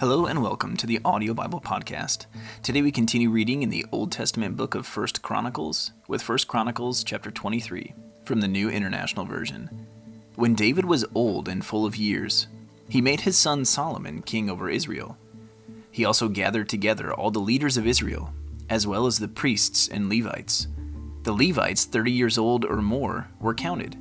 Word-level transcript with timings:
Hello 0.00 0.26
and 0.26 0.42
welcome 0.42 0.76
to 0.78 0.88
the 0.88 0.98
Audio 1.04 1.34
Bible 1.34 1.60
Podcast. 1.60 2.26
Today 2.64 2.82
we 2.82 2.90
continue 2.90 3.30
reading 3.30 3.62
in 3.62 3.70
the 3.70 3.86
Old 3.92 4.10
Testament 4.10 4.56
book 4.56 4.74
of 4.74 4.88
1st 4.88 5.22
Chronicles 5.22 5.92
with 6.08 6.20
1st 6.20 6.48
Chronicles 6.48 7.04
chapter 7.04 7.30
23 7.30 7.94
from 8.24 8.40
the 8.40 8.48
New 8.48 8.68
International 8.68 9.24
Version. 9.24 9.86
When 10.34 10.56
David 10.56 10.84
was 10.84 11.04
old 11.14 11.48
and 11.48 11.64
full 11.64 11.86
of 11.86 11.94
years, 11.94 12.48
he 12.88 13.00
made 13.00 13.20
his 13.20 13.38
son 13.38 13.64
Solomon 13.64 14.22
king 14.22 14.50
over 14.50 14.68
Israel. 14.68 15.16
He 15.92 16.04
also 16.04 16.28
gathered 16.28 16.68
together 16.68 17.14
all 17.14 17.30
the 17.30 17.38
leaders 17.38 17.76
of 17.76 17.86
Israel, 17.86 18.34
as 18.68 18.88
well 18.88 19.06
as 19.06 19.20
the 19.20 19.28
priests 19.28 19.86
and 19.86 20.10
Levites. 20.10 20.66
The 21.22 21.32
Levites, 21.32 21.84
30 21.84 22.10
years 22.10 22.36
old 22.36 22.64
or 22.64 22.82
more, 22.82 23.28
were 23.38 23.54
counted, 23.54 23.96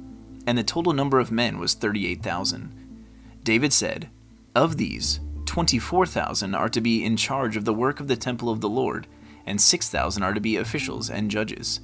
and 0.47 0.57
the 0.57 0.63
total 0.63 0.93
number 0.93 1.19
of 1.19 1.31
men 1.31 1.59
was 1.59 1.75
38,000. 1.75 3.05
David 3.43 3.71
said, 3.71 4.09
Of 4.55 4.77
these, 4.77 5.19
24,000 5.53 6.55
are 6.55 6.67
to 6.67 6.81
be 6.81 7.05
in 7.05 7.15
charge 7.15 7.55
of 7.55 7.63
the 7.63 7.75
work 7.75 7.99
of 7.99 8.07
the 8.07 8.15
temple 8.15 8.49
of 8.49 8.59
the 8.59 8.67
Lord, 8.67 9.05
and 9.45 9.61
6,000 9.61 10.23
are 10.23 10.33
to 10.33 10.41
be 10.41 10.57
officials 10.57 11.11
and 11.11 11.29
judges. 11.29 11.79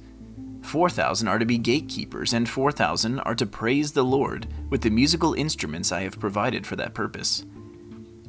4,000 0.62 1.28
are 1.28 1.38
to 1.38 1.44
be 1.44 1.56
gatekeepers, 1.56 2.32
and 2.32 2.48
4,000 2.48 3.20
are 3.20 3.36
to 3.36 3.46
praise 3.46 3.92
the 3.92 4.02
Lord 4.02 4.48
with 4.70 4.80
the 4.80 4.90
musical 4.90 5.34
instruments 5.34 5.92
I 5.92 6.00
have 6.00 6.18
provided 6.18 6.66
for 6.66 6.74
that 6.74 6.94
purpose. 6.94 7.44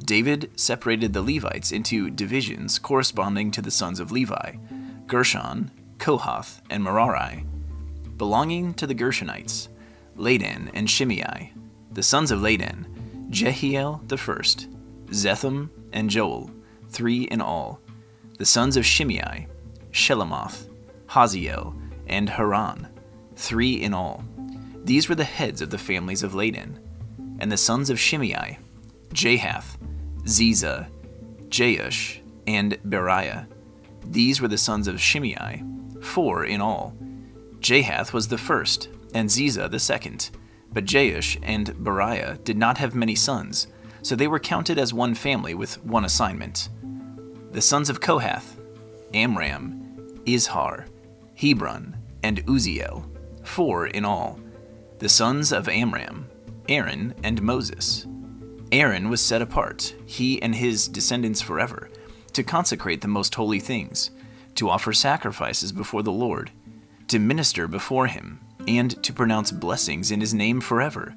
David 0.04 0.52
separated 0.54 1.12
the 1.12 1.22
Levites 1.22 1.72
into 1.72 2.08
divisions 2.08 2.78
corresponding 2.78 3.50
to 3.50 3.62
the 3.62 3.72
sons 3.72 3.98
of 3.98 4.12
Levi 4.12 4.58
Gershon, 5.08 5.72
Kohath, 5.98 6.62
and 6.70 6.84
Merari. 6.84 7.44
Belonging 8.16 8.74
to 8.74 8.86
the 8.86 8.94
Gershonites, 8.94 9.66
Ladan 10.16 10.70
and 10.72 10.88
Shimei. 10.88 11.52
The 11.90 12.04
sons 12.04 12.30
of 12.30 12.38
Ladan, 12.38 12.86
Jehiel 13.28 14.02
the 14.06 14.16
first, 14.16 14.68
Zetham, 15.12 15.70
and 15.92 16.10
Joel, 16.10 16.50
three 16.88 17.22
in 17.24 17.40
all. 17.40 17.80
The 18.38 18.46
sons 18.46 18.76
of 18.76 18.84
Shimei, 18.84 19.46
Shelomoth, 19.92 20.68
Haziel, 21.06 21.78
and 22.06 22.28
Haran, 22.28 22.88
three 23.36 23.74
in 23.74 23.94
all. 23.94 24.24
These 24.84 25.08
were 25.08 25.14
the 25.14 25.24
heads 25.24 25.62
of 25.62 25.70
the 25.70 25.78
families 25.78 26.22
of 26.22 26.32
Ladan. 26.32 26.78
And 27.38 27.50
the 27.50 27.56
sons 27.56 27.90
of 27.90 27.98
Shimei, 27.98 28.58
Jahath, 29.12 29.76
Ziza, 30.24 30.88
Jeush, 31.48 32.20
and 32.46 32.78
Beriah. 32.82 33.46
These 34.04 34.40
were 34.40 34.48
the 34.48 34.58
sons 34.58 34.88
of 34.88 35.00
Shimei, 35.00 35.62
four 36.00 36.44
in 36.44 36.60
all. 36.60 36.96
Jahath 37.60 38.12
was 38.12 38.28
the 38.28 38.38
first, 38.38 38.88
and 39.14 39.28
Ziza 39.28 39.70
the 39.70 39.78
second. 39.78 40.30
But 40.72 40.84
Jeush 40.84 41.38
and 41.42 41.74
Beriah 41.76 42.42
did 42.42 42.56
not 42.56 42.78
have 42.78 42.94
many 42.94 43.14
sons, 43.14 43.66
so 44.02 44.14
they 44.14 44.28
were 44.28 44.38
counted 44.38 44.78
as 44.78 44.92
one 44.92 45.14
family 45.14 45.54
with 45.54 45.82
one 45.84 46.04
assignment. 46.04 46.68
The 47.52 47.62
sons 47.62 47.88
of 47.88 48.00
Kohath, 48.00 48.58
Amram, 49.14 50.20
Izhar, 50.26 50.86
Hebron, 51.34 51.96
and 52.22 52.44
Uzziel, 52.46 53.04
four 53.44 53.86
in 53.86 54.04
all. 54.04 54.38
The 54.98 55.08
sons 55.08 55.52
of 55.52 55.68
Amram, 55.68 56.28
Aaron 56.68 57.14
and 57.22 57.42
Moses. 57.42 58.06
Aaron 58.70 59.08
was 59.10 59.20
set 59.20 59.42
apart, 59.42 59.94
he 60.06 60.40
and 60.40 60.54
his 60.54 60.88
descendants 60.88 61.42
forever, 61.42 61.90
to 62.32 62.42
consecrate 62.42 63.02
the 63.02 63.08
most 63.08 63.34
holy 63.34 63.60
things, 63.60 64.10
to 64.54 64.70
offer 64.70 64.92
sacrifices 64.92 65.72
before 65.72 66.02
the 66.02 66.12
Lord, 66.12 66.50
to 67.08 67.18
minister 67.18 67.68
before 67.68 68.06
him, 68.06 68.40
and 68.66 69.02
to 69.02 69.12
pronounce 69.12 69.50
blessings 69.52 70.10
in 70.10 70.20
his 70.20 70.32
name 70.32 70.60
forever. 70.60 71.14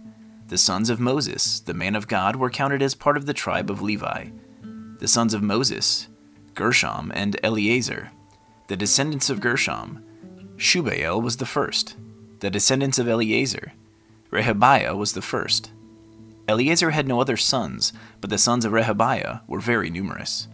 The 0.48 0.58
sons 0.60 0.92
of 0.92 1.00
Moses, 1.00 1.60
the 1.60 1.74
man 1.74 1.96
of 1.96 2.08
God, 2.08 2.36
were 2.36 2.52
counted 2.52 2.82
as 2.84 2.94
part 2.94 3.18
of 3.18 3.26
the 3.26 3.34
tribe 3.34 3.72
of 3.72 3.82
Levi. 3.82 4.28
The 5.00 5.08
sons 5.08 5.34
of 5.34 5.42
Moses, 5.42 6.08
Gershom 6.54 7.12
and 7.16 7.36
Eliezer. 7.44 8.12
The 8.68 8.78
descendants 8.78 9.30
of 9.30 9.42
Gershom, 9.42 10.04
Shubael 10.58 11.22
was 11.22 11.38
the 11.38 11.46
first. 11.46 11.96
The 12.40 12.52
descendants 12.52 13.00
of 13.00 13.08
Eliezer, 13.08 13.74
Rehabiah 14.32 14.96
was 14.96 15.14
the 15.14 15.22
first. 15.22 15.72
Eliezer 16.48 16.92
had 16.92 17.08
no 17.08 17.20
other 17.20 17.38
sons, 17.38 17.92
but 18.22 18.30
the 18.30 18.38
sons 18.38 18.66
of 18.66 18.72
Rehabiah 18.72 19.42
were 19.48 19.60
very 19.60 19.90
numerous. 19.90 20.48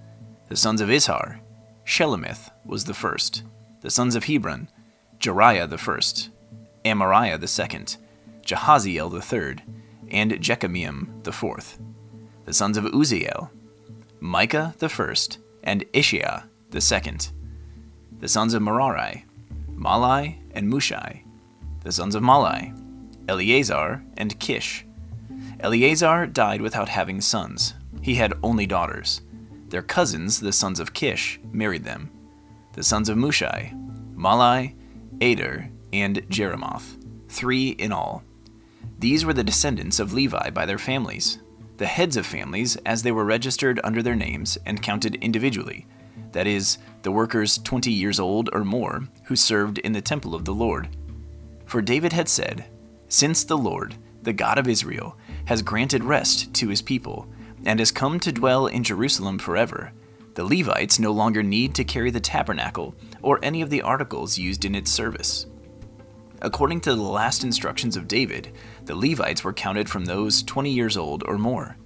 The 0.47 0.55
sons 0.55 0.79
of 0.79 0.89
Izhar, 0.89 1.41
Shelomith 1.85 2.49
was 2.65 2.85
the 2.85 2.93
first. 2.93 3.43
The 3.81 3.91
sons 3.91 4.15
of 4.15 4.23
Hebron, 4.23 4.69
Jeriah 5.19 5.69
the 5.69 5.77
first, 5.77 6.29
Amariah 6.85 7.39
the 7.39 7.47
second, 7.47 7.97
Jahaziel 8.45 9.11
the 9.11 9.21
third, 9.21 9.63
and 10.11 10.31
Jekameam 10.33 11.23
the 11.23 11.31
fourth. 11.31 11.79
The 12.45 12.53
sons 12.53 12.77
of 12.77 12.85
Uzziel, 12.85 13.49
Micah 14.19 14.75
the 14.77 14.89
first, 14.89 15.39
and 15.63 15.85
Ishiah 15.93 16.47
the 16.69 16.81
second. 16.81 17.31
The 18.19 18.27
sons 18.27 18.53
of 18.53 18.61
Merari, 18.61 19.25
Mahli 19.75 20.37
and 20.53 20.71
Mushi. 20.71 21.23
The 21.83 21.91
sons 21.91 22.13
of 22.13 22.21
Mahli, 22.21 22.77
Eleazar 23.27 24.03
and 24.17 24.39
Kish. 24.39 24.85
Eleazar 25.59 26.27
died 26.27 26.61
without 26.61 26.89
having 26.89 27.21
sons. 27.21 27.73
He 28.01 28.15
had 28.15 28.33
only 28.43 28.65
daughters. 28.65 29.21
Their 29.69 29.81
cousins, 29.81 30.39
the 30.39 30.51
sons 30.51 30.79
of 30.79 30.93
Kish, 30.93 31.39
married 31.51 31.83
them. 31.83 32.11
The 32.73 32.83
sons 32.83 33.09
of 33.09 33.17
Mushi, 33.17 33.73
Mahli, 34.15 34.75
Eder, 35.19 35.69
and 35.93 36.17
Jerimoth, 36.29 36.97
three 37.29 37.69
in 37.69 37.91
all. 37.91 38.23
These 38.99 39.25
were 39.25 39.33
the 39.33 39.43
descendants 39.43 39.99
of 39.99 40.13
Levi 40.13 40.49
by 40.51 40.65
their 40.65 40.77
families, 40.77 41.39
the 41.77 41.87
heads 41.87 42.15
of 42.15 42.25
families 42.25 42.75
as 42.85 43.01
they 43.01 43.11
were 43.11 43.25
registered 43.25 43.79
under 43.83 44.03
their 44.03 44.15
names 44.15 44.57
and 44.65 44.83
counted 44.83 45.15
individually, 45.15 45.87
that 46.31 46.47
is, 46.47 46.77
the 47.01 47.11
workers 47.11 47.57
20 47.57 47.91
years 47.91 48.19
old 48.19 48.49
or 48.53 48.63
more 48.63 49.07
who 49.25 49.35
served 49.35 49.79
in 49.79 49.93
the 49.93 50.01
temple 50.01 50.35
of 50.35 50.45
the 50.45 50.53
Lord. 50.53 50.89
For 51.65 51.81
David 51.81 52.13
had 52.13 52.29
said, 52.29 52.65
Since 53.07 53.43
the 53.43 53.57
Lord, 53.57 53.95
the 54.21 54.33
God 54.33 54.57
of 54.57 54.67
Israel, 54.67 55.17
has 55.45 55.61
granted 55.61 56.03
rest 56.03 56.53
to 56.53 56.67
his 56.69 56.81
people, 56.81 57.27
and 57.65 57.79
has 57.79 57.91
come 57.91 58.19
to 58.19 58.31
dwell 58.31 58.67
in 58.67 58.83
Jerusalem 58.83 59.39
forever, 59.39 59.91
the 60.35 60.45
Levites 60.45 60.99
no 60.99 61.11
longer 61.11 61.43
need 61.43 61.75
to 61.75 61.83
carry 61.83 62.09
the 62.09 62.19
tabernacle 62.19 62.95
or 63.21 63.39
any 63.43 63.61
of 63.61 63.69
the 63.69 63.81
articles 63.81 64.37
used 64.37 64.63
in 64.63 64.75
its 64.75 64.91
service. 64.91 65.45
According 66.41 66.81
to 66.81 66.95
the 66.95 67.01
last 67.01 67.43
instructions 67.43 67.95
of 67.95 68.07
David, 68.07 68.51
the 68.85 68.95
Levites 68.95 69.43
were 69.43 69.53
counted 69.53 69.87
from 69.87 70.05
those 70.05 70.41
20 70.41 70.71
years 70.71 70.97
old 70.97 71.23
or 71.27 71.37
more. 71.37 71.77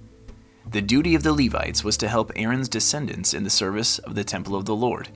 The 0.70 0.80
duty 0.80 1.14
of 1.14 1.22
the 1.22 1.34
Levites 1.34 1.84
was 1.84 1.98
to 1.98 2.08
help 2.08 2.32
Aaron's 2.34 2.68
descendants 2.68 3.34
in 3.34 3.44
the 3.44 3.50
service 3.50 3.98
of 4.00 4.14
the 4.14 4.24
temple 4.24 4.56
of 4.56 4.64
the 4.64 4.74
Lord, 4.74 5.10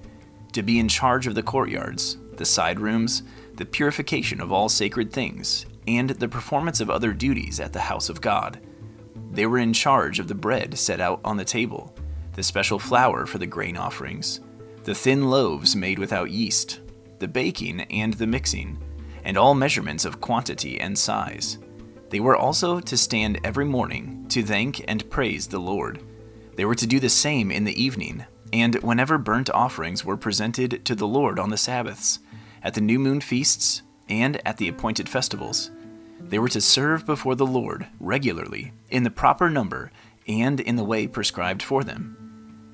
to 0.52 0.62
be 0.62 0.78
in 0.78 0.88
charge 0.88 1.26
of 1.26 1.34
the 1.34 1.42
courtyards, 1.42 2.18
the 2.36 2.44
side 2.44 2.80
rooms, 2.80 3.22
the 3.54 3.64
purification 3.64 4.40
of 4.40 4.52
all 4.52 4.68
sacred 4.68 5.10
things, 5.10 5.64
and 5.86 6.10
the 6.10 6.28
performance 6.28 6.80
of 6.80 6.90
other 6.90 7.12
duties 7.12 7.60
at 7.60 7.72
the 7.72 7.80
house 7.80 8.10
of 8.10 8.20
God. 8.20 8.60
They 9.32 9.46
were 9.46 9.58
in 9.58 9.72
charge 9.72 10.18
of 10.18 10.28
the 10.28 10.34
bread 10.34 10.78
set 10.78 11.00
out 11.00 11.20
on 11.24 11.38
the 11.38 11.44
table, 11.44 11.94
the 12.34 12.42
special 12.42 12.78
flour 12.78 13.24
for 13.26 13.38
the 13.38 13.46
grain 13.46 13.76
offerings, 13.76 14.40
the 14.84 14.94
thin 14.94 15.30
loaves 15.30 15.74
made 15.74 15.98
without 15.98 16.30
yeast, 16.30 16.80
the 17.18 17.28
baking 17.28 17.80
and 17.82 18.14
the 18.14 18.26
mixing 18.26 18.78
and 19.24 19.36
all 19.36 19.54
measurements 19.54 20.04
of 20.04 20.20
quantity 20.20 20.80
and 20.80 20.98
size. 20.98 21.58
They 22.10 22.20
were 22.20 22.36
also 22.36 22.80
to 22.80 22.96
stand 22.96 23.40
every 23.44 23.64
morning 23.64 24.26
to 24.30 24.42
thank 24.42 24.84
and 24.88 25.08
praise 25.10 25.46
the 25.46 25.60
Lord. 25.60 26.02
They 26.56 26.64
were 26.64 26.74
to 26.74 26.86
do 26.86 27.00
the 27.00 27.08
same 27.08 27.50
in 27.50 27.64
the 27.64 27.80
evening, 27.80 28.24
and 28.52 28.74
whenever 28.76 29.16
burnt 29.16 29.48
offerings 29.50 30.04
were 30.04 30.16
presented 30.16 30.84
to 30.84 30.94
the 30.94 31.06
Lord 31.06 31.38
on 31.38 31.50
the 31.50 31.56
Sabbaths, 31.56 32.18
at 32.62 32.74
the 32.74 32.80
new 32.80 32.98
moon 32.98 33.20
feasts, 33.20 33.82
and 34.08 34.40
at 34.46 34.56
the 34.56 34.68
appointed 34.68 35.08
festivals. 35.08 35.70
They 36.18 36.38
were 36.38 36.48
to 36.48 36.60
serve 36.60 37.06
before 37.06 37.36
the 37.36 37.46
Lord 37.46 37.86
regularly, 37.98 38.72
in 38.90 39.04
the 39.04 39.10
proper 39.10 39.48
number, 39.48 39.90
and 40.26 40.60
in 40.60 40.76
the 40.76 40.84
way 40.84 41.06
prescribed 41.06 41.62
for 41.62 41.82
them. 41.84 42.16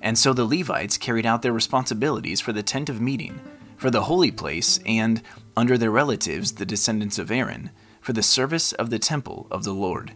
And 0.02 0.18
so 0.18 0.32
the 0.32 0.44
Levites 0.44 0.98
carried 0.98 1.26
out 1.26 1.42
their 1.42 1.52
responsibilities 1.52 2.40
for 2.40 2.52
the 2.52 2.62
tent 2.62 2.88
of 2.88 3.00
meeting, 3.00 3.40
for 3.76 3.90
the 3.90 4.02
holy 4.02 4.30
place, 4.30 4.78
and 4.86 5.22
under 5.56 5.78
their 5.78 5.90
relatives, 5.90 6.52
the 6.52 6.66
descendants 6.66 7.18
of 7.18 7.30
Aaron, 7.30 7.70
for 8.00 8.12
the 8.12 8.22
service 8.22 8.72
of 8.72 8.90
the 8.90 8.98
temple 8.98 9.46
of 9.50 9.64
the 9.64 9.72
Lord. 9.72 10.12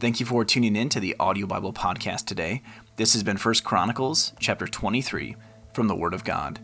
Thank 0.00 0.20
you 0.20 0.26
for 0.26 0.44
tuning 0.44 0.76
in 0.76 0.90
to 0.90 1.00
the 1.00 1.16
Audio 1.18 1.46
Bible 1.46 1.72
podcast 1.72 2.26
today. 2.26 2.62
This 2.96 3.14
has 3.14 3.22
been 3.22 3.38
1 3.38 3.54
Chronicles 3.64 4.34
chapter 4.38 4.66
23 4.66 5.34
from 5.72 5.88
the 5.88 5.96
Word 5.96 6.12
of 6.12 6.24
God. 6.24 6.60